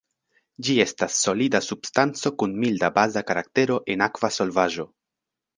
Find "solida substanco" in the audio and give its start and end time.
1.25-2.33